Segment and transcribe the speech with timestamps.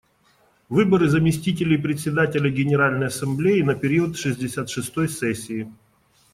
[0.67, 5.71] Выборы заместителей Председателя Генеральной Ассамблеи на период шестьдесят шестой сессии.